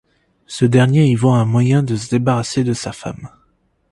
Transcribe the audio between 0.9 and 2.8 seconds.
y voit un moyen de se débarrasser de